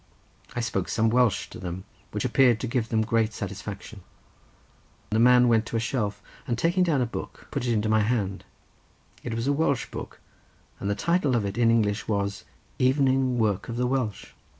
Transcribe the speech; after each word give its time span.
I 0.55 0.61
spoke 0.61 0.89
some 0.89 1.11
Welsh 1.11 1.47
to 1.51 1.59
them 1.59 1.83
which 2.09 2.25
appeared 2.25 2.59
to 2.61 2.67
give 2.67 2.89
them 2.89 3.03
great 3.03 3.33
satisfaction. 3.33 4.01
The 5.11 5.19
man 5.19 5.47
went 5.47 5.67
to 5.67 5.75
a 5.75 5.79
shelf 5.79 6.23
and 6.47 6.57
taking 6.57 6.81
down 6.81 7.03
a 7.03 7.05
book 7.05 7.47
put 7.51 7.67
it 7.67 7.71
into 7.71 7.87
my 7.87 7.99
hand. 8.01 8.43
It 9.21 9.35
was 9.35 9.45
a 9.45 9.53
Welsh 9.53 9.91
book, 9.91 10.19
and 10.79 10.89
the 10.89 10.95
title 10.95 11.35
of 11.35 11.45
it 11.45 11.55
in 11.55 11.69
English 11.69 12.07
was 12.07 12.45
Evening 12.79 13.37
Work 13.37 13.69
of 13.69 13.77
the 13.77 13.85
Welsh. 13.85 14.29